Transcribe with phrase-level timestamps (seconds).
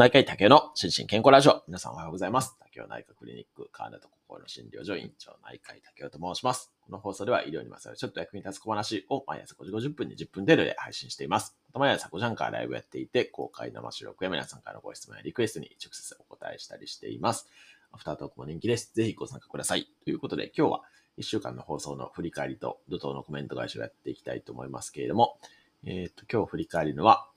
[0.00, 1.62] 内科医竹の心身健康ラジオ。
[1.68, 2.56] 皆さんおはようございます。
[2.58, 6.72] 竹雄内科クリニック、川根と心の診療所院長内科医竹雄と申します。
[6.86, 11.54] この放送では医療にまつわるちょっと役に立つ小話を毎朝5時50分に10分程度で配信しています。
[11.68, 17.46] また毎朝5時半からライブやっていて、公開生収録や皆さんからのご質問やリクエストに直接お答えしたりしています。
[17.92, 18.94] アフタートークも人気です。
[18.94, 19.86] ぜひご参加ください。
[20.06, 20.80] ということで今日は
[21.18, 25.36] 1週間の放送の振り返りと怒涛のコメント返しをやっていきたいと思いますけれども、
[25.84, 27.29] えっ、ー、と、今日振り返るのは、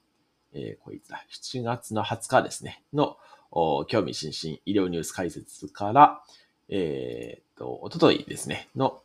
[0.54, 3.16] えー、こいつだ、7月の20日ですね、の、
[3.86, 6.22] 興味津々医療ニュース解説から、
[6.68, 9.02] えっ、ー、と、おとといですね、の、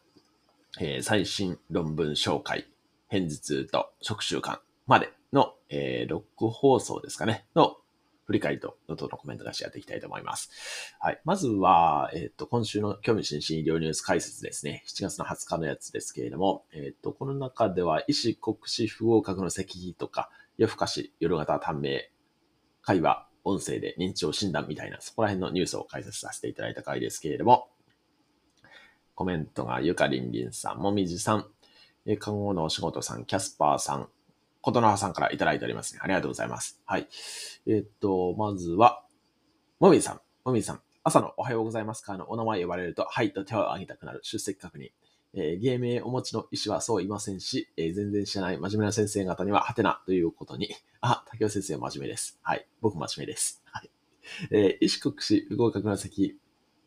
[0.79, 2.67] えー、最新論文紹介、
[3.07, 7.77] 偏頭痛と食習慣までの、えー、ロック放送ですかね、の
[8.25, 10.51] 振り返りと、のとのコメント出しやっていきたいと思います。
[10.99, 11.19] はい。
[11.25, 14.83] まずは、えっ、と、今週の興味津々医療ニュース解説ですね。
[14.87, 22.11] 7月の20日のやつですけれども、えっ、と、この中では、医師国試不合格の石碑とか、夜更かし、夜型短命、
[22.81, 27.69] 会話、音声で認知症診断みたいな、そこら辺のニュースを解説させていただいた回ですけれども、
[29.15, 31.45] コメントがゆかりんりんさん、もみじさん、
[32.05, 34.09] え看護のお仕事さん、キャスパーさん、
[34.59, 36.01] ことのはさんからいただいておりますね。
[36.03, 36.81] ありがとうございます。
[36.85, 37.07] はい。
[37.65, 39.05] えー、っと、まずは、
[39.79, 44.89] もみじさん、もみじさん、朝のおはようございますかのお名前呼ばれると、はいと手を挙げたくなる出席確認。
[45.33, 50.69] えー、芸名お持ちの医師はそういませんし、えー、全然知らない真面目な先生方にはハテナということに、
[51.01, 52.39] あ、竹尾先生真面目です。
[52.41, 52.67] はい。
[52.81, 53.61] 僕真面目です。
[53.65, 53.91] はい。
[54.51, 56.39] えー、医師国士不合格の席、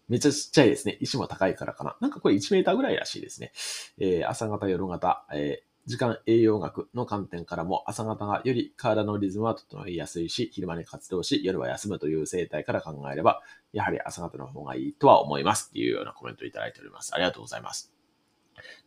[0.09, 0.99] めっちゃちっちゃいですね。
[1.01, 1.97] 医師も高いからかな。
[2.01, 3.53] なんかこれ1メーターぐらいらしいですね。
[3.99, 13.41] えー、朝方、夜方、えー、時間栄養学の観点からも朝方がより体のリズムは整いやすいし、昼間に活動し、夜は休むという生態から考えれば、
[13.73, 17.15] やはり朝方の方がいいとは思いますっていうようなコメントをいただいております。
[17.15, 18.02] ありがとうございます。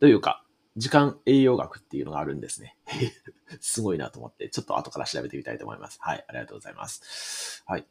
[0.00, 0.44] というか、
[0.76, 2.76] 時間栄養学っていうのがあるんですね。
[3.60, 5.98] すごいなと思って、ちょっと後から調べてみたいと思います。
[6.00, 7.62] はい、ありがとうございます。
[7.66, 7.86] はい。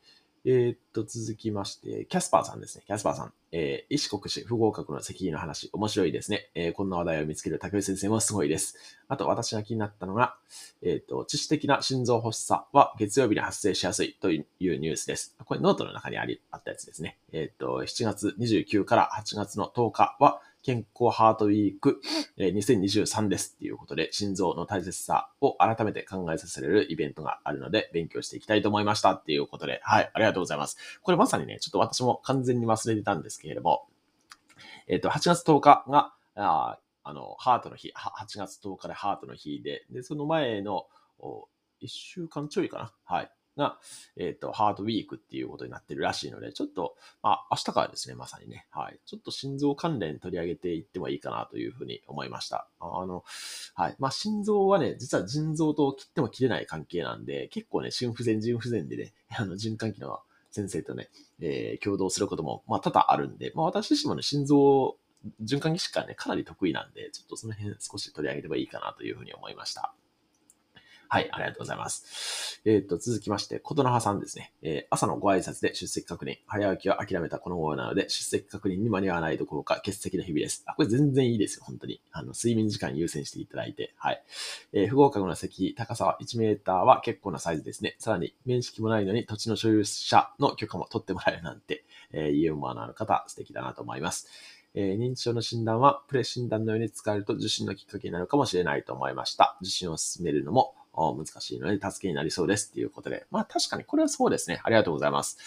[0.48, 2.84] えー、っと、続きまして、キャスパーさんですね。
[2.86, 3.34] キャスパーさん。
[3.52, 6.52] えー、医師国試不合格の責任の話、面白いですね。
[6.54, 8.78] えー、こんな話題を見つける竹内先生もすごいです。
[9.08, 10.36] あと、私が気になったのが、
[10.84, 15.36] えー、っと、致死的な心臓発作は月曜日に発生しやすいというニュースです。
[15.44, 17.18] これノートの中にあり、あったやつですね。
[17.32, 22.02] えっと、7月29から8月の10日は、健康ハートウィーク
[22.40, 30.78] 2023ですっていうことで、心臓の大切さを改めて考えさせられるイベントがあるので、勉強していきたいと思いましたっていうことで、はい、ありがとうございます。
[31.04, 33.86] これまさにね、ちょっと私も完全に忘れてたんですけれども、
[34.88, 40.88] えっ、ー、と、8月10日が、ああの、ハートの日、8月10日でハートの日で、で、その前の、
[41.20, 43.32] 1週間ちょいかなはい。
[43.58, 43.78] が、
[44.18, 49.00] えっ、ー、と、ハートウィークっていうことになってるらしいので、ちょっと、まあ、明日からですね、まさにね、はい。
[49.06, 52.68] ちょっと心臓関連取り上げていってもいいかなというふうに思いました。
[52.80, 53.24] あの、
[53.74, 53.96] はい。
[54.00, 60.20] まあ、心臓はね、実は腎臓と切っても切れない関係なんで、結構ね、心不全、腎不全でね、 あの、循環器の
[60.52, 64.98] 先生とね、えー、共同することも、まあ、多々あるんで、まあ、私自身もね、心臓、
[65.44, 69.94] 循環器疾患ね、かなり得意なんで、ちょっとその辺少し取り上げればいいかなというふうに思いました。
[71.10, 72.62] はい、ありがとうございます。
[72.66, 74.54] えっ、と、続きまして、ことのはさんですね。
[74.62, 76.38] えー、朝のご挨拶で出席確認。
[76.48, 80.64] 早起きは諦めたこの号なので、出席確認に間に合わないどころか欠席の日々です。
[80.66, 82.02] あ、これ全然いいですよ、本当に。
[82.12, 83.94] あの、睡眠時間優先していただいて。
[83.98, 84.24] はい。
[84.74, 87.96] えー、不合格の席、高さは1メーターは結構なサイズですね。
[88.00, 94.28] さらに、面識もないのに土地の所有者の許可も取ってもらえるなんて、えー、ユーモアのある方、素敵だなと思います。
[94.76, 99.58] え、認知症の診断はプレ診断のように使えると受診のきっかけになるかもしれないと思いました。
[99.62, 103.26] 受診を進めるのも難しいので助けになりそうですっていうことで。
[103.32, 104.62] まあ確かにこれはそうですね。
[104.64, 105.38] ありがとうございます。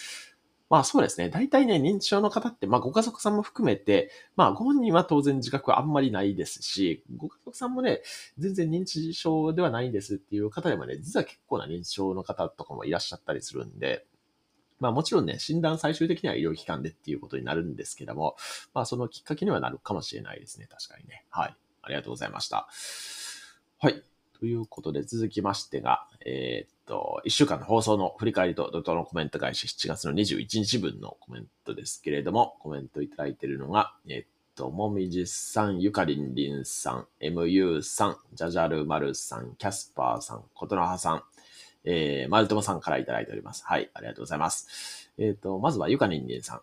[0.70, 1.30] まあそうですね。
[1.30, 8.02] 大体ね、認知症の方って、まあご家族さんも含めて、まあご本人は当然自覚はあんまりないですし、ご家族さんもね、
[8.36, 14.04] 全然認知症ではないんですっていう方でもね、実は結構な認知症の方とかもいらっしゃったりするんで、
[14.78, 18.36] まあもちろんね、診断最終的には医療機関でっていうことになるんですけども、
[18.74, 20.68] まあそのきっかけにはなるかもしれないですね。
[20.70, 21.24] 確かにね。
[21.30, 21.56] はい。
[21.80, 22.68] ありがとうございました。
[23.78, 24.02] はい。
[24.38, 41.22] ということで、続きましてが、えー、っと、1週間の放送の振り返りと怒涛のコメント返し7月の21日分のコメントですけれども、コメントいただいているのが、えー、っと、もみじさん、ゆかりんりんさん、MU さん、じゃじゃるまるさん、キャスパーさん、ことのはさん、
[41.84, 43.64] えー、まるともさんからいただいております。
[43.66, 45.10] はい、ありがとうございます。
[45.18, 46.60] えっ、と、まずはゆかりんりんさん。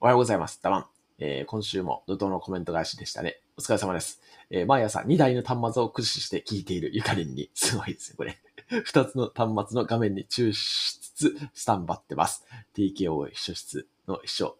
[0.00, 0.60] おはようございます。
[0.60, 0.93] たまん。
[1.18, 3.40] えー、今週も怒涛のコメント返しでしたね。
[3.56, 4.20] お疲れ様です。
[4.50, 8.36] えー、毎朝2台の端末を駆使して聞いているゆかりんに、すごいですね、これ。
[8.70, 12.44] 2つの端末の画面に注視しつつ、スタンバってます。
[12.74, 14.56] TKO 秘書室の秘書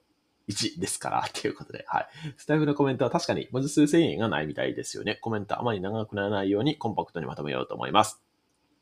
[0.49, 2.09] 1ですから、ということで、はい。
[2.37, 5.17] スタイフのコメントは確かに文字数制限がないみたいですよね。
[5.17, 8.23] コメントあまり長くならないようにコンパクトにまとめようと思います。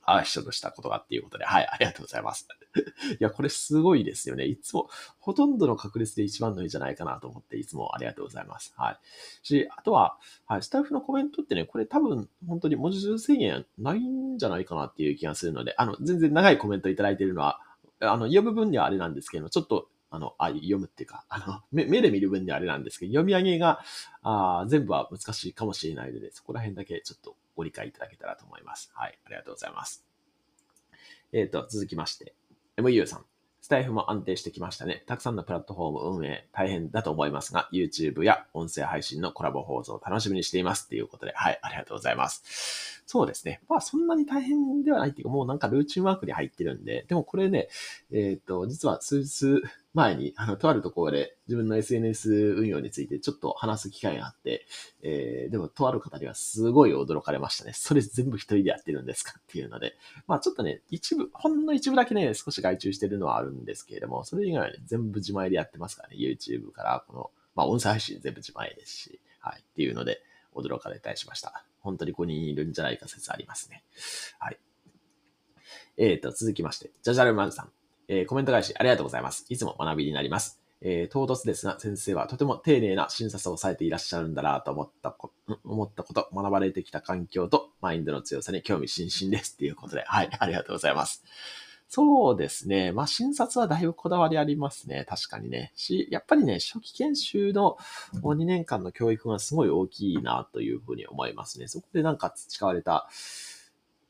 [0.04, 2.46] あ、秘書としたことがっていうことで、はい、ありがとうございます。
[3.12, 4.46] いや、これすごいですよね。
[4.46, 4.88] いつも、
[5.18, 8.72] ほとんどの確率で一番のいいんじゃないかなと思って、いつもありがとうございます。
[8.76, 8.98] はい。
[9.42, 17.60] し、あとは、はい、スタッフのコメントってね、これ多分、本当に文字数制限ないんじゃないかなっていう気がするので、あの、全然長いコメントいただいているのは、
[18.00, 23.80] あの、読む分にはあれなんですけど、ちょっとあの、あ、読むっていうか、あの、目目で見る分にはあれなんですけど、読み上げが、
[24.22, 28.90] あ全部は難しいかもしれないので、そこら辺だけちょっとご理解いただけたらと思います。
[28.94, 30.04] はい、ありがとうございます。
[31.32, 32.34] えっ、ー、と、続きまして、
[32.76, 33.24] MU さん。
[33.62, 35.04] スタイフも安定してきましたね。
[35.06, 43.04] たくさんのプラットフォーム運営大変だと思いますが、YouTube や音声配信のコラボ放送を楽しみにしていますっていうことで、はい、ありがとうございます。
[43.06, 43.60] そうですね。
[43.68, 47.68] まあそんなに大変ではないっていうか、もうなんかルーチンワークに入ってるんで、でもこれね、
[48.10, 49.62] えっ、ー、と、実は数日
[49.94, 54.66] 前に、あの、とあるところで自分の SNS 運用についてちょっと話す機会があって、
[55.02, 57.72] えー、でもとある方にはすごい驚かれましたね。
[57.74, 59.94] それ全部一人でやってるんですかっていうので、
[60.26, 70.22] まあちょっとね、一部、ほんの一部だけね、少し外注してるのはあるんですけれども、それ以外はね、全部自前でやってますからね、YouTube からこの、まあ音声配信全部自前ですし、はい、っていうので、
[70.54, 71.64] 驚かれたりしました。
[71.80, 73.84] 本当に5人いるんじゃないか説ありますね。
[74.38, 74.58] はい。
[75.96, 77.72] えっ、ー、と、続きまして、ジャジャルマンさん。
[78.14, 79.46] えー、コメント返しありがとうございます。
[79.48, 80.60] いつも学びになります。
[80.82, 85.32] えー、唐突ですが、先生はとても丁寧な診察をされていらっしゃるんだなと思ったこ
[85.64, 91.24] 思ったこと、学ばれてきた環境とマインドの強さに興味津々ですっていうことで、はい、 ありがとうございます。
[91.88, 92.92] そうですね。
[92.92, 95.06] まあ、診察はだいぶこだわりありますね。
[95.08, 95.72] 確かにね。
[95.74, 97.78] し、やっぱりね、初期研修の
[98.22, 101.68] 2年間の教育がすごい大きいなというふうに思いますね。
[101.68, 103.08] そこでなんか培われた、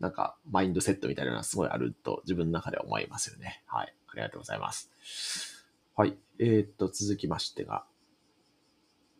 [0.02, 3.62] なんか、マインドセットみたいなのはすごいあると自分の中では思いますよね。
[3.66, 3.94] はい。
[4.08, 4.90] ありがとうございます。
[5.94, 6.16] はい。
[6.40, 7.84] えー、っと、続きましてが、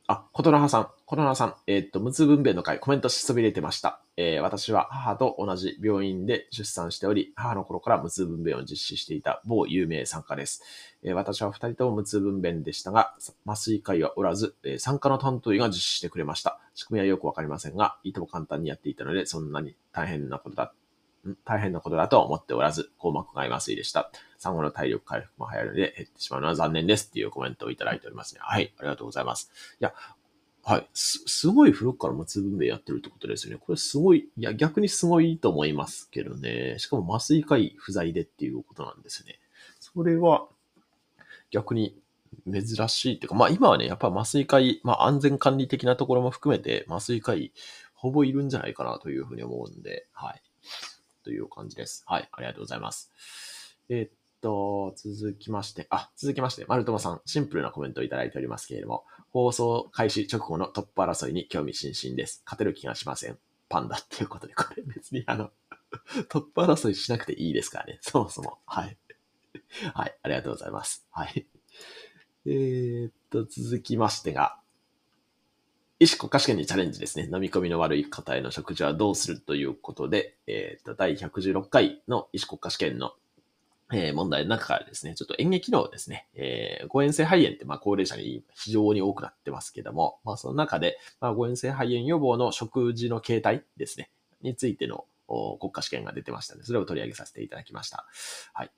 [0.09, 0.89] あ、琴ノ葉さん。
[1.07, 1.55] 琴ノ葉さん。
[1.67, 4.01] えー、っと、無痛分娩の会、コメントしそびれてました。
[4.17, 10.63] えー、私は母と同じ病院で出産しており、母の頃から無痛分娩を実施していた某有名参加です。
[11.05, 13.15] えー、私は二人とも無痛分娩でしたが、
[13.47, 16.59] 麻酔科医はおらず、えー、参加の担当医が実施してくれました。
[16.75, 20.75] 仕組みはよくわかりませんが、いとも簡単にやっていたので、そんなに大変なことだ
[21.45, 24.11] 大変なことだとは思っておらず、硬膜外麻酔でした。
[24.39, 28.41] 産後の体力回復も早いので減ってしまうのは残念ですっていうコメントをいただいておりますね。
[28.43, 29.51] はい、ありがとうございます。
[29.81, 29.93] いや、
[30.65, 33.61] はい、す、すごい古くから無痛分娩やってるってことですよね。
[33.65, 36.77] これすごい、いや、逆にすごいと思いますけどね。
[36.79, 39.41] しかも麻酔科医不在でっていうことなんですね。
[39.81, 40.47] それは、
[41.51, 42.01] 逆に
[42.51, 47.53] 珍しいっていうか、まあ今はね、やっぱ麻酔科医、まあ安全管理的なところも含めて麻酔科医
[47.95, 50.43] ほぼいるんじゃないかなというふうに思うんで、はい。
[51.23, 52.05] という感じです。
[52.07, 53.13] はい、ありがとうございます。
[53.89, 54.11] えー、っ
[54.41, 62.43] と、続きまして、あ、続きまして、マルトマさん、シンプルなコメントをいただいておりますけれども、放送開始直後のトップ争いに興味津々です。
[62.45, 63.39] 勝てる気がしません。
[63.69, 65.51] パンダっていうことで、これ別にあの、
[66.29, 67.99] トップ争いしなくていいですからね。
[68.03, 68.59] そもそも。
[68.67, 68.99] はい。
[69.95, 70.19] はい。
[70.23, 71.07] ありがとうございます。
[71.11, 71.47] はい。
[72.45, 74.59] えー、っと、続きましてが、
[76.03, 77.29] 医師国家試験にチャレンジですね。
[77.33, 83.13] 飲み込みの悪い方への食事はどうするということで、えっ、ー、と、第116回の医師国家試験の、
[83.93, 94.11] えー、問題の中からですね、ちょっと演劇のですね、えー、誤嚥性肺炎ってまあ高齢者に非常に多くなってますけども、まあその中で、まあ誤嚥性肺炎予防の食事の形態ですね、
[94.41, 95.05] についての
[95.61, 98.07] 国家試験が出てましたので、それを取り上げさせていただきました。
[98.55, 98.73] はい。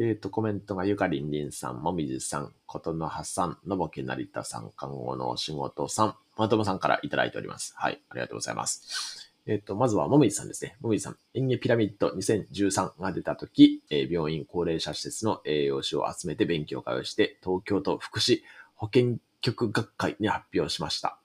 [0.00, 7.74] えっ、ー、と、コメントがゆかりんりんさん、もみじさん、ことのはさん、のぼけなりたさん、看護のお仕事さん、まともさんからいただいております。
[7.76, 9.34] はい、ありがとうございます。
[9.46, 10.76] えっ、と、まずは、もみじさんですね。
[10.80, 18.42] もみじさん、演芸ピラミッド2013が出たとき、えー、病院高齢者施設の栄養士を集めて勉強会をして、東京都福祉
[18.74, 21.18] 保健局学会に発表しました。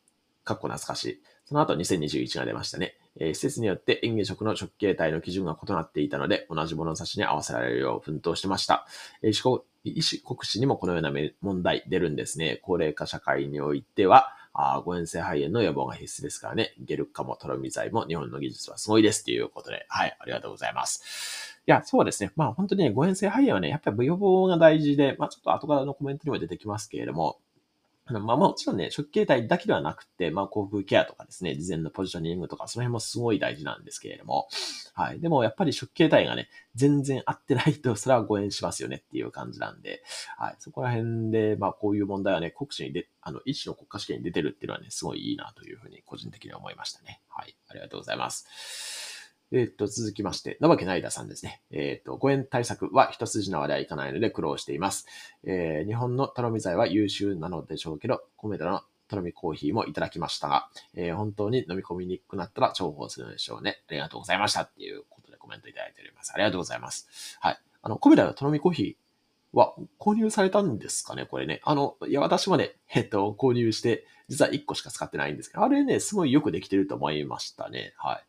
[0.46, 1.22] かっこ懐かしい。
[1.46, 2.96] その後2021が出ましたね。
[3.20, 8.88] えー、施設によって園芸食の食形態の基準が異なっていたので、同じ物差しに合わせられるよう奮闘してました。
[9.22, 12.60] えー、医師国試にもこのような問題出るんですね。
[12.63, 16.74] 高齢化社会においては、あ誤嚥性肺炎の予防が必須ですからね。
[16.79, 21.57] ゲルカもトロミ剤も日本の技術はすごいですということで、はい、ありがとうございます。
[21.65, 22.31] いや、そうですね。
[22.36, 27.39] まあ本当にね、誤嚥性肺炎はね、やっぱり予防が大事で、まあちょっと後からのコメントにも出てきますけれども、
[28.05, 34.50] まあ、もちろんね、初期形態だけではなくて、まあ、口腔ケアとかですね、事前のポジショニングとか、その辺もすごい大事なんですけれども、
[34.93, 35.22] はい。
[35.22, 40.03] でも、やっぱり初期形態がね、全然合ってないと、それは誤嚥しますよねっていう感じなんで、
[40.38, 40.55] はい。
[40.60, 47.22] そこら辺で、まあ、こういう問題はね、国試にで、あの、医師の国家試験に出てるっていうのはね、すごいいいなというふうに個人的に思いましたね。
[47.29, 47.55] はい。
[47.69, 49.12] ありがとうございます。
[49.53, 51.62] えっ、と、続きまして、なわけないださんですね。
[51.69, 55.05] えっ、と、誤嚥対策は一筋縄ではいかないので苦労しています。
[55.43, 63.83] えー、日本のとろみ剤は優秀なのでしょうけど、コメダのとろみコーヒーもいただきましたが、えー、本当に飲み込みにくくなったら重宝するのでしょうね。
[63.89, 66.33] ありがとうございましたっていうことで、コメントいただいております。
[66.33, 67.38] ありがとうございます。
[67.39, 67.57] はい。
[67.83, 71.62] あの、コメダのとろみコーヒーは購入されたんですかねこれね。
[71.63, 77.93] あの、いや、私もね、えっと、購入して、実は1個しか使ってないんですけど、あれね、すごいよくできてると思いましたね。
[77.98, 78.24] はい。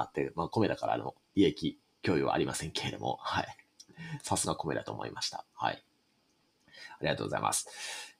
[0.00, 3.46] あって、まあ、米だからの利益共有はありませんけれども、はい。
[4.22, 5.44] さすが米だと思いました。
[5.54, 5.82] はい。
[7.00, 7.68] ありがとうございます。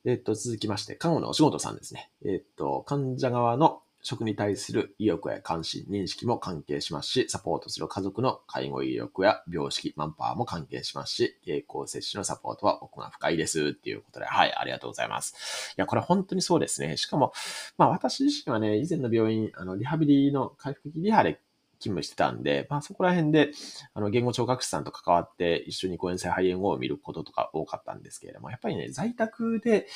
[0.04, 2.10] えっと、続きまして、看護のお仕事さんですね。
[2.24, 15.74] えっと、患者側の食に対する意欲や関心、認識も関係しますし、サポートする家族の介護意欲や病識、マンパワーも関係しますし、経口摂取のサポートは奥が深いですっていうことで、はい、ありがとうございます。
[15.76, 16.96] いや、これ本当にそうですね。
[16.96, 17.32] しかも、
[17.76, 21.40] まあ私自身はね、以前の病院、あの、リハビリの回復期リハで
[21.78, 23.52] 勤務してたんで、まあそこら辺で、
[23.94, 29.86] あの、言語聴覚士さんと関わって一緒に誤嚥性肺炎を見ることとか多かったんですけれども、やっぱりね、在宅で、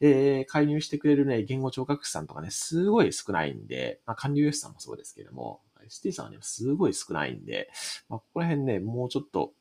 [0.00, 7.70] えー、介入してくれるね、言語聴覚士さんとかね、すごい少ないんで、まあ管理栄養士さんもそうですけれども、ST さんはね、すごい少ないんで、
[8.08, 9.52] まあここら辺ね、もうちょっと、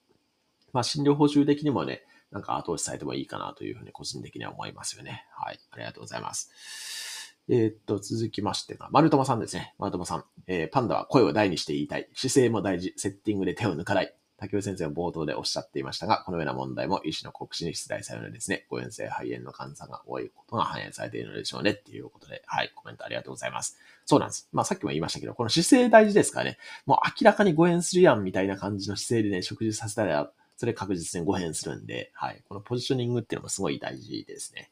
[0.74, 5.26] まあ診療報酬的にもね、なんか後押しされてもいいかなというふうに個人的には思いますよね。
[5.32, 5.60] はい。
[5.72, 7.17] ありがとうございます。
[7.50, 9.74] えー、っと、続きましてが、丸友さんですね。
[9.80, 10.26] 丸友さん。
[10.48, 12.10] えー、パンダは声を大にして言いたい。
[12.14, 12.94] 姿勢も大事。
[12.98, 14.14] セッティングで手を抜かない。
[14.38, 21.72] 竹内先生は冒頭でおっしゃっていましたが、このような問題も医師の告知に出題されるのですね、誤嚥性肺炎の患者さんが多いことが反映されているのでしょうね。
[21.72, 23.78] っていうことで、はい、コメントありがとうございます。
[24.06, 24.48] そうなんです。
[24.52, 34.72] まあさっきも言いましたけど、この姿勢大事ですからね、もう明らかに誤嚥するやんみたいな感じの姿勢でね、食事させたら、それ確実に誤嚥するんで、はい、このポジショニングっていうのもすごい大事ですね。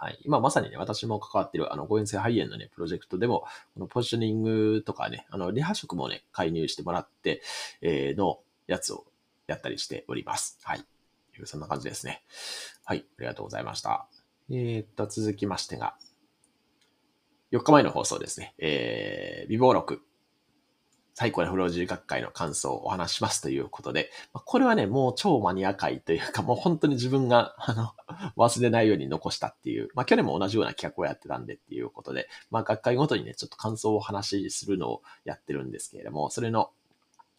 [0.00, 0.18] はい。
[0.24, 3.40] 今まさにね、私も関わってる、あの、誤嚥性肺炎のね、プロジェクトでも、
[3.74, 7.42] このポジショニングとかね、あの、リハ食もね、介入してもらって、
[7.80, 8.38] えー、の
[8.68, 9.06] やつを
[9.48, 10.60] やったりしております。
[10.62, 10.84] はい。
[11.44, 12.22] そんな感じですね。
[12.84, 13.04] はい。
[13.18, 14.06] ありがとうございました。
[14.50, 15.96] えー、っと、続きましてが、
[17.50, 18.54] 4日前の放送ですね。
[18.58, 20.02] えー、微暴録
[21.18, 27.92] 最高のフロージー学会の感想をお話しますということで、まこれはね、もう超マニア会というか、もう本当に自分が、 あの、
[28.36, 36.70] 忘れないように残したっていう、まあ去年も同じような企画をやってたんでっていうことで、まあ学会ごとにね、ちょっと感想をお話しするのをやってるんですけれども、それの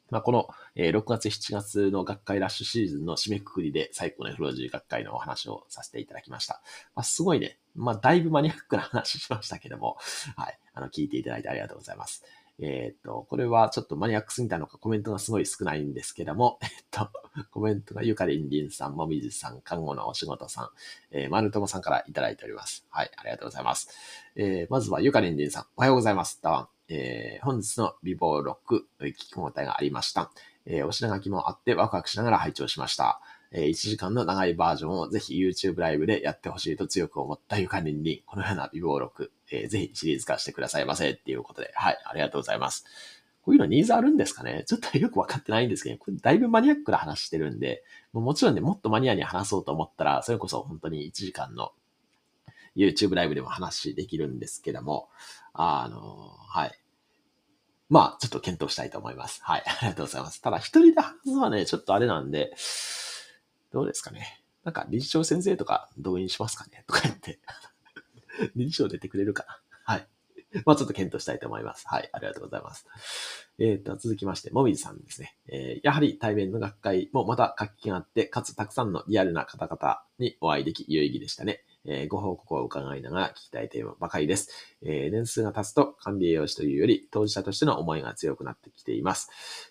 [0.09, 6.61] まあ、この、え6月、7月の学会ラッシュシーズンの締めくくりで最高のフロージー学会のお話をさせていただきました。
[6.95, 9.97] まあ、すごいね、まあ、だいぶマニアックな話しましたけども、
[10.35, 12.25] はい、あの、聞いていただいてありがとうございます。
[12.61, 17.09] えっ、と、これはちょっとマニアックすぎたのかコメントがすごい少ないんですけども、 えっと、
[17.51, 20.69] コメントがゆかりんりんさん、もみじさん、看護のお仕事さん、
[21.11, 22.85] えー、まるともさんからいただいております。
[22.89, 23.89] はい、ありがとうございます。
[24.35, 26.41] えー、まずはゆかりんりんさん、おはようございます。
[26.41, 26.69] だわん。
[26.89, 30.31] えー、本日の美貌録、聞き応えがありました。
[30.65, 33.21] えー、お品書きもあってワクワクしながら拝聴しました。
[33.51, 42.85] え1時間の長いバージョンをぜひ YouTube ライブでやってほしいと強く思ったゆかりに、このような美貌録、えー、ぜひシリーズ化してくださいませっていうことで、はい、ありがとうございます。
[43.41, 44.63] こういうのニーズあるんですかね？
[44.67, 51.71] ちょっとよくわかってないんですけど、これだいぶマニアックな話してるんで、ももちろんね、もっとマニアに話そうと思ったら、それこそ本当に1時間の
[52.75, 55.09] YouTube ライブでも話できるんですけども、
[55.53, 55.97] あの、
[56.47, 56.71] はい。
[57.89, 59.41] まあ、ちょっと検討したいと思います。
[59.43, 59.63] はい。
[59.65, 60.41] ありがとうございます。
[60.41, 62.53] ただ、一人で話すのはね、ちょっとあれなんで、
[63.71, 64.41] どうですかね。
[64.63, 67.39] なんか、理事長先生とか動員しますかねとか言って
[68.55, 70.07] 理事長出てくれるかなはい。
[70.65, 71.87] まあちょっと検討したいと思います。
[71.87, 72.09] はい。
[72.11, 72.87] ありがとうございます。
[73.59, 75.35] えっ、ー、と、続きまして、もみじさんですね。
[75.47, 81.63] えー、やはり対面の学会もまた活気があって、かつたくさんのリアルな方々にお会いでき有意義でしたね。
[81.89, 84.49] えー、ご報告を伺いながら聞きたいテーマばかりです。
[84.83, 89.29] えー、年数が経つと管理栄養士というより当事者としての思いが強くなってきています。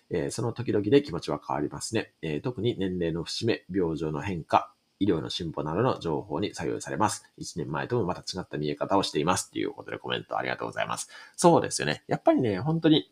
[0.09, 2.11] えー、その時々で気持ちは変わりますね。
[2.21, 7.23] え特に年齢の節目、病状の変化、医療の進歩などの情報に左右されます。
[7.39, 9.49] 1年前ともまた違った見え方をしています。
[9.49, 11.09] ということでコメントありがとうございます。
[11.37, 12.03] そうですよね。
[12.07, 13.09] やっぱりね、本当に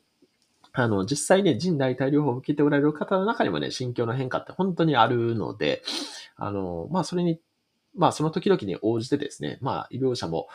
[0.80, 5.82] あの、実際ね、人代替療法を受けておられる方の中にもね、心境の変化って本当にあるので、
[6.36, 7.40] あの、まあ、それに、
[7.98, 10.48] まあ、その時々に応じてですね、まあ、医療者も、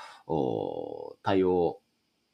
[1.22, 1.82] 対応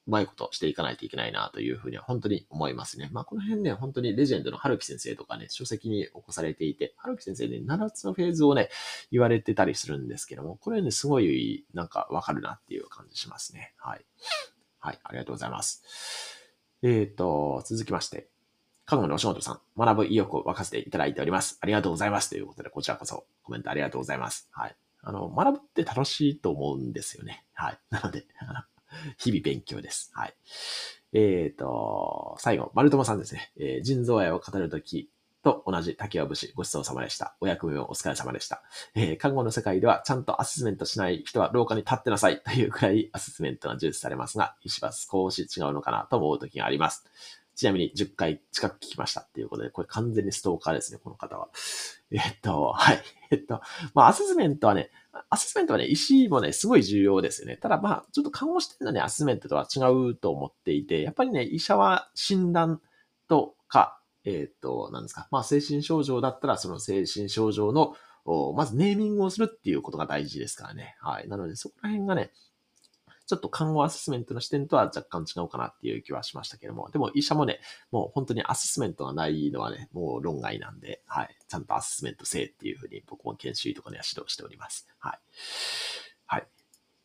[0.09, 3.11] うまいことしていかないといけないなというふうには本当に思いますね。
[3.13, 8.71] まあこの辺ね、本当にレジェンドの春樹先生とかね、書籍に起こされていて、春樹先生ね、7つのフェーズをね、
[9.13, 13.75] 言われてたりするんですけども、これね、すごいなんかわかるなっていう感じしますね。
[13.77, 14.07] はい。
[14.79, 15.83] はい、ありがとうございます。
[16.83, 18.31] えっ、ー、と、続きまして、
[18.87, 21.59] 看護のお仕事さん、学ぶ意欲を沸かせていただいております。
[21.61, 22.31] ありがとうございます。
[22.31, 24.49] ということで、こちらこそコメントありがとうございます。
[24.53, 24.77] はい。
[25.09, 27.47] あの、学ぶって楽しいと思うんですよね。
[27.55, 27.79] はい。
[27.89, 28.27] なので、
[29.17, 30.11] 日々勉強です。
[30.15, 30.35] はい。
[31.15, 33.51] えっ、ー、と、最後、丸友さんですね。
[33.57, 35.11] えー、人造愛を語るとき
[35.43, 37.39] と同じ竹尾節ごちそうさまでした。
[37.41, 38.63] お役目をお疲れ様でした。
[38.95, 47.07] えー、看護の世界ではちゃんとアセスメントしない人は廊下に立ってなさいというくらいアセスメントが重視されますが、医師は少し違うのかなと思う時があります。
[47.59, 51.49] ちなみに10回近く聞きましたっていうことで、これ完全にストーカーですね、この方は。
[52.13, 53.03] えっと、はい。
[53.33, 53.61] えっと、
[53.95, 54.93] まあ、アセスメントはね、
[55.29, 57.57] アセスメントはね、石もね、すごい重要ですよね。
[57.57, 62.81] ただまあ、ちょっと看護師点のね、アセスメントとは違うと思っていて、やっぱりね、医者は診断
[63.27, 67.97] とか、えっと、なんですか、まあ、精神症状だったら、その精神症状の、
[68.55, 70.97] まずネーミングをするっていうことが大事ですからね。
[71.01, 71.29] はい。
[71.29, 72.31] なので、そこら辺がね、
[73.29, 77.61] ちょっと看護アセスメントの視点とは若干違うかなっていう気はしましたけども、でも医者もね、
[77.93, 81.37] もう本当にアセスメントがないのはね、もう論外なんで、はい。
[81.47, 84.89] ちゃんとアセスメントせえっていうふうに僕も研修医とかには指導しております。
[84.99, 85.19] はい。
[86.27, 86.47] はい。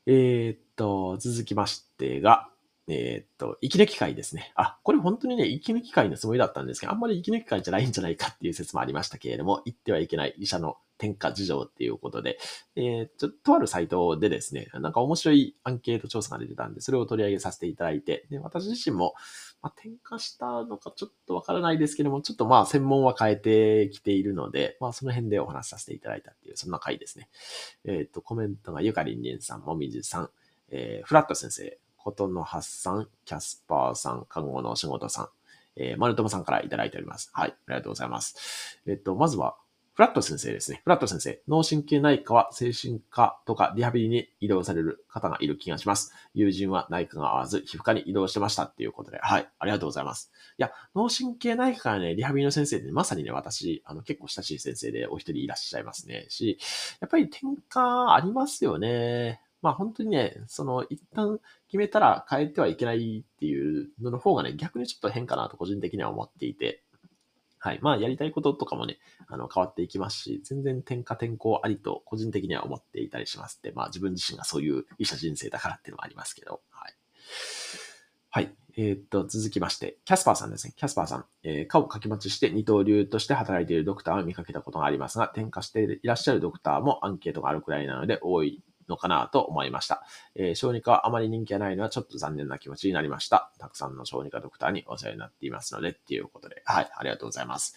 [0.06, 2.50] えー、っと、続きましてが、
[2.88, 4.54] えー、っと、息抜き会ですね。
[4.56, 12.38] あ、これ本当にね、息抜き会のつもりだったんですけど、あんまり息抜き会じゃないんじゃないかっていう説もありましたけれども、言ってはいけない医者の転嫁事情っていうことで、
[12.76, 19.14] えー、ちょっと、とあるサイトでですね、なんか面白いアンケート調査が出てたんで、それを取り上げさせていただいて、で私自身も、
[19.62, 27.30] まあ、転嫁したのかちょっとわからないですけども、ちょっとまあ専門は変えてきているので、まあその辺でお話しさせていただいたっていう、そんな回ですね。
[27.86, 30.30] えっ、ー、と、コメントがゆかりんりんさん、もみじさん、
[30.70, 35.30] えー、フラット先生、ことのはっさん、キャスパーさん、看護のお仕事さん、
[35.76, 37.30] えー、マルトモさんからいただいております。
[37.34, 38.80] はい、ありがとうございます。
[38.86, 39.56] えっと、まずは、
[39.96, 40.82] フラット先生ですね。
[40.84, 41.40] フラット先生。
[41.48, 46.12] 脳神経内科は精神科とかリハビリに移動される方がいる気がします。
[46.34, 49.20] 友人は内科が合わず、皮膚科に移動してましたっていうことで。
[49.20, 49.48] はい。
[49.60, 50.32] ありがとうございます。
[50.58, 56.26] いや、脳神経内科からね、リハビリの先生って、ね、まさにね、私、あの、結構親しい先生でお一人いらっしゃいますね。
[56.30, 56.58] し、
[57.00, 59.42] やっぱり転換ありますよね。
[59.62, 66.84] まあ本当にね、その一旦決めたら変えてはいけないっていうのの方がね、逆にちょっと変かなと個人的には思っていて、
[67.64, 67.80] はい。
[67.82, 76.94] まあ、やりたいこととかもね、あの、変わっていきますし、全然転化転向ありと個人的には思っていたりしますで、まあ、自分自身がそういう医者人生だからっていうのもありますけど、はい。
[78.32, 78.54] はい。
[78.76, 80.74] えー、っと、続きまして、キャスパーさんですね。
[80.76, 81.26] キャスパーさん。
[81.44, 90.04] えー、科を掛け持ちして二刀流として働いているドクターを見かけたことがありますが、転化していらっしゃるドクターもアンケートがあるくらいなので、多いのかなと思いました。
[90.36, 93.52] えー、小児科はあまり人気がないのはちょっと残念な気持ちになりました。
[93.60, 97.76] たくさんの小児科ドクターにお世話になっていますので、っていうことで、はい、ありがとうございます。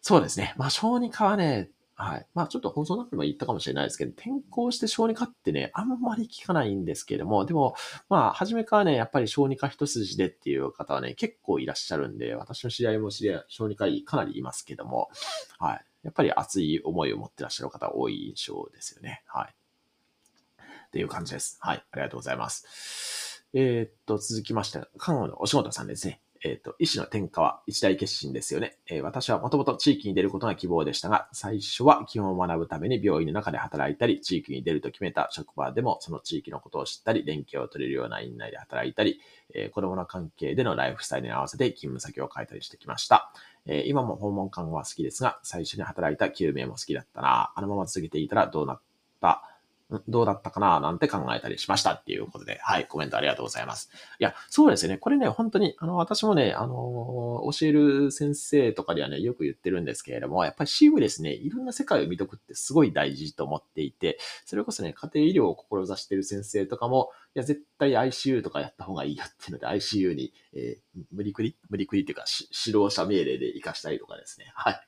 [0.00, 0.54] そうですね。
[0.56, 2.26] まあ、小児科はね、はい。
[2.34, 7.76] まあちょっと放送の中でも言ったかもしれないですけど、転校して小児科ってね、あんまり聞かないんですけれども、でも、
[8.08, 15.10] まあ、初めからね、やっぱり小児科一筋でっていう方はね、結構いらっしゃるんで、私の知り合いも知り合い、小児科医かなりいますけども、
[15.58, 15.84] はい。
[16.02, 19.22] やっぱり熱い思いを持ってらっしゃる方多い印象ですよね。
[19.28, 19.54] はい。
[20.92, 21.56] っていう感じです。
[21.62, 21.82] はい。
[21.90, 23.46] ありがとうございます。
[23.54, 26.20] えー、っと、続きまして、看護のお仕事さんですね。
[26.44, 28.76] えっ、と、医師の転化は一大決心ですよね。
[28.90, 39.18] えー、私はもともと地域に出ることが希望でしたが、最初は基本を学ぶために病院の中で働いたり、地域に出ると決めた職場でもその地域のことを知ったり、連携を取れるような院内で働いたり、
[39.54, 43.32] えー、子供の関係でのライフスタイルに合わせて勤務先を変えたりしてきました。
[43.64, 47.52] えー、今も訪問看護は好きですが、最初に働いた救命も好きだったな。
[47.54, 48.80] あのまま続けていたらどうなっ
[49.20, 49.42] た
[50.08, 53.90] どうだったかななんて考えたりしましたっていうことで、はい、コメントありがとうございます。
[54.18, 54.98] いや、そうですね。
[54.98, 71.56] これね、本当に、あの、私もね、あの、教える先生とかではね、よく言ってるんですけれども、やっぱり CU ですね、いろんな世界を見とくってすごい大事と思っていて、それこそね、家庭医療を志してる先生とかも、や、絶対 ICU とかやった方がいいよっていうので、ICU に、えー、無理くり？
[71.70, 72.24] 無理くりっていうか、
[72.66, 74.52] 指導者命令で活かしたりとかですね。
[74.54, 74.80] はい。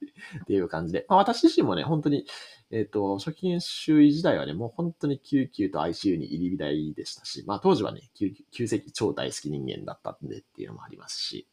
[0.43, 1.07] っていう感じで。
[1.09, 2.27] まあ、私自身もね、本当に、
[2.71, 11.49] えっ、ー、と、初期研修医時代はね、もう本当に救急と ICU に入り浸りでしたし、まあ当時はね、救急跡超大好き人間だったんでっていうのもありますし、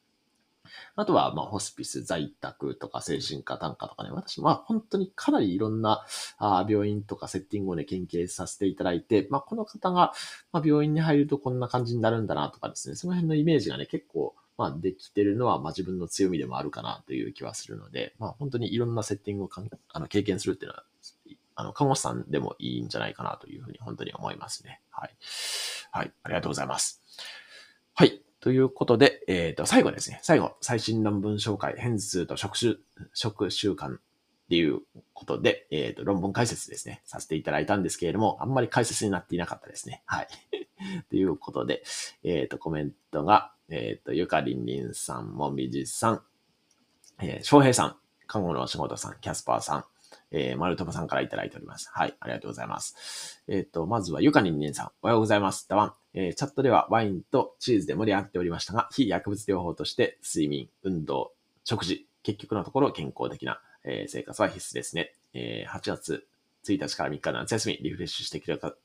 [0.95, 6.05] あとは、まあ、ホスピス、在宅とか精神科、単価とかね、私、まあ、本当にかなりいろんな
[6.37, 10.13] あ病院とかセッティングをね、研究させていただいて、まあ、この方が、
[10.51, 20.83] まあ、病院に入るとこんな感じになるんだなとかですね、その辺のイメージがね、結構、まあ、できてるのは、まあ、自分の強みでもあるかなという気はするので、まあ、本当にいろんなセッティングをかんあの経験するっていうのは、
[21.55, 24.81] あの、看護師さんでもいいんじゃないかなというふうに本当に思いますね。
[24.89, 25.15] はい。
[25.91, 26.11] はい。
[26.23, 27.01] ありがとうございます。
[27.93, 28.21] はい。
[28.41, 30.19] ということで、えっ、ー、と、最後ですね。
[30.23, 32.79] 最後、最新論文紹介、変数と食習、
[33.13, 33.99] 食習慣っ
[34.49, 34.79] ていう
[35.13, 37.03] ことで、えっ、ー、と、論文解説ですね。
[37.05, 40.01] させていただいたんですけれども、あんまり解説になっていなかったですね。
[40.07, 40.27] はい。
[41.09, 41.83] ということで、
[42.23, 46.23] えっ、ー、と、コメントが、えっ、と、ゆかりんりんさん、もみじさん、
[47.21, 49.85] えー、翔平さん、看護のお仕事さん、キャスパーさん、
[50.31, 51.89] えー、丸友さんからいただいております。
[51.93, 53.43] はい、ありがとうございます。
[53.47, 55.67] えっ、ー、と、まずはゆかにんねんさん、おはようございます。
[55.67, 55.93] ダワン。
[56.13, 61.31] えー、チャットではワインとチーズで盛り上がっておりましたが、非薬物療法として睡眠、運動、
[61.63, 65.13] 食事、結局のところ健康的な、え、生活は必須ですね。
[65.33, 66.27] え、8月
[66.65, 68.75] 1日から3日の夏休み、リフレッシュしてきたか、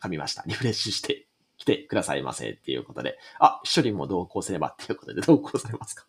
[0.00, 0.42] 噛みました。
[0.46, 1.26] リフレッシュして
[1.58, 6.06] 来てくださいませっていうことで、あ、一人も同行すればっていうことで同行されますか？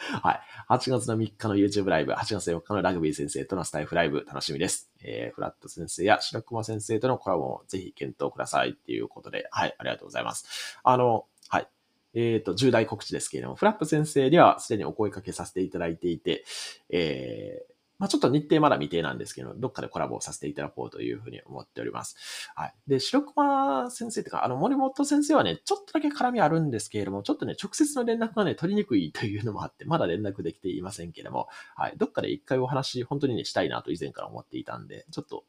[0.22, 0.40] はい。
[0.72, 4.90] 8月の3日の YouTube ライブ、8月4日のラグビー先生とのスタイフライブ楽しみです。
[5.02, 10.78] えー、フラット先生や白熊先生とのコラボもぜひ検討くださいっていうことで、はい、ありがとうございます。
[10.82, 11.68] あの、はい。
[12.14, 16.44] えっ、ー、と、重大告知ですけれども、フラット先生にはすでにお声掛けさせていただいていて、
[16.88, 17.69] えー、
[18.00, 22.16] まあ、ちょっと日程まだ未定なんですけど、どっかでコラボをさせていただこうというふうに思っております。
[22.54, 22.74] はい。
[22.88, 31.94] で、白熊先生とか、あの、森本先生はね、ちょっとだけ絡みあるんですけれども、ちょっとね、直接の連絡がね、取りにくいというのもあって、まだ連絡できていませんけれども、はい。
[31.98, 35.44] どっかで一回お話、本当にね、したいなと以前から思っていたんで、ちょっと、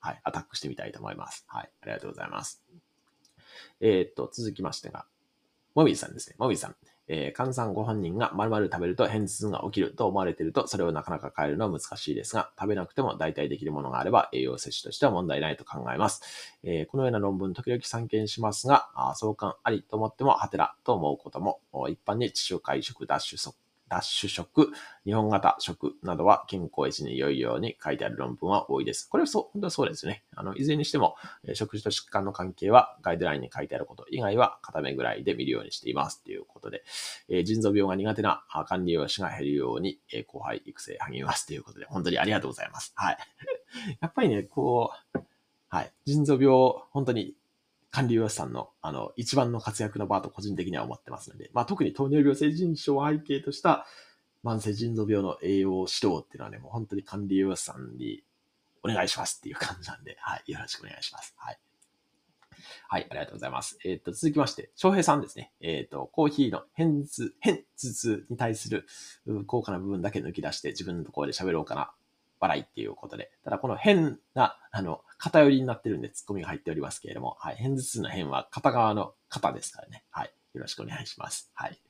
[0.00, 1.44] はい、アタックしてみたいと思います。
[1.46, 1.70] はい。
[1.82, 2.64] ありがとうございます。
[3.80, 5.04] えー、っと、続きましてが、
[5.74, 6.36] もみじさんですね。
[6.38, 6.76] もみじさん。
[7.08, 16.22] えー、患者さんご本人が丸々食べると偏頭痛が起きると思われていると、それをなかなか変えるのは難しいですが、食べなくても代替できるものがあれば栄養摂取としては問題ないと考えます。
[16.62, 23.56] えー、このような論文、時々散見しますが、あ相関ありと思っても、はてらと思うことも、一般に地中海食、ダッシュ速
[23.88, 24.72] ダッシュ食、
[25.04, 29.08] 日本型食などは健康維持に良いように書いてある論文は多いです。
[29.08, 30.24] これはそう、本当はそうですね。
[30.34, 31.16] あの、いずれにしても、
[31.54, 36.82] 食事と疾患の関係はガイドラインに書いてあること以外は片目ぐらいで見るようにしていますということで、
[37.28, 42.92] えー、腎臓病が苦手な管理栄養士が減るように、えー、後輩育成励みますということで、本当にありがとうございます。
[42.96, 43.18] はい。
[44.00, 45.18] やっぱりね、こう、
[45.68, 45.92] はい。
[46.06, 46.50] 腎臓病、
[46.90, 47.34] 本当に
[47.96, 53.86] 管理栄養士さんの、あの、一番の活躍の場と個人的には思ってますので、まあ、特に糖尿病性腎症を背景とした
[54.44, 58.22] 慢性腎臓病の栄養指導っていうのはね、もう本当に管理栄養士さんに
[58.82, 61.34] お願いしますっていう感じなんで、はい、よろしくお願いします。
[61.38, 61.58] はい。
[62.86, 63.78] はい、ありがとうございます。
[63.82, 65.52] えっ、と、続きまして、翔平さんですね。
[65.62, 68.86] えっ、と、コーヒーの変頭、変頭痛に対する
[69.46, 71.92] 高価な部分だけ抜き出して自分のところで喋ろうかな
[72.40, 73.30] 笑いっていうことで。
[73.42, 77.56] ただこの変な、あの、偏りになってるんでツッコミが入っておりますけれども、はい。
[77.56, 80.04] 変頭痛の辺は片側の肩ですからね。
[80.10, 80.32] はい。
[80.54, 81.50] よろしくお願いします。
[81.54, 81.80] はい。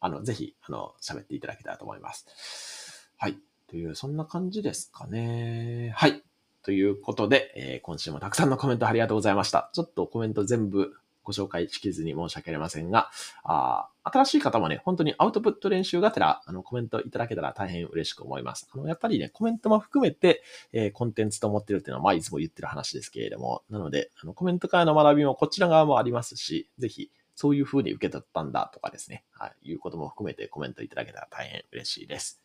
[0.00, 3.10] あの、ぜひ、あの、喋っていただけたらと思います。
[3.16, 3.38] はい。
[3.68, 5.92] という、そんな感じですかね。
[5.96, 6.22] はい。
[6.62, 9.70] ということで、えー、今週もたくさんのコメントありがとうございました。
[9.72, 13.10] ちょっとコメント全部ご紹介しきずに申し訳ありませんが、
[13.42, 18.68] あ新しい方もね、本当にアウトプット練習がてら、あの、コメントいただけたら大変嬉しく思います。
[18.72, 32.40] あの、やっぱりね、コメントも含めて、えー、コンテンツと思ってるっていうのは、まあ、いつも言ってる話ですけれども、なので、あの、コメントからの学びもこちら側もありますし、ぜひ、そういう風に受け取ったんだとかですね、はい、いうことも含めてコメントいただけたら大変嬉しいです。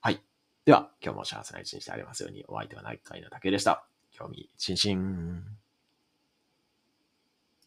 [0.00, 0.20] はい。
[0.64, 3.86] では、今日も幸せな一日でありますように、お相手は内科医の竹でした。
[4.10, 5.67] 興味津々。